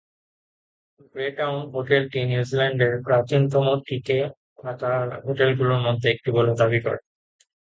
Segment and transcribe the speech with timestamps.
[1.15, 4.19] Greytown হোটেলটি নিউজিল্যান্ডের প্রাচীনতম টিকে
[4.61, 4.91] থাকা
[5.25, 6.99] হোটেলগুলির মধ্যে একটি বলে দাবি করে।